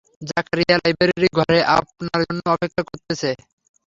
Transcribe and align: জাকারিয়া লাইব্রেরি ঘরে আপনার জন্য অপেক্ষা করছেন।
জাকারিয়া 0.29 0.75
লাইব্রেরি 0.77 1.29
ঘরে 1.37 1.59
আপনার 1.77 2.19
জন্য 2.23 2.41
অপেক্ষা 2.51 2.81
করছেন। 2.87 3.35